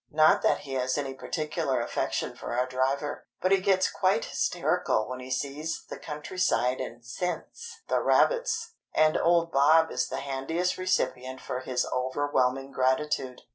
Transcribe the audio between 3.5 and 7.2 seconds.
he gets quite hysterical when he sees the countryside and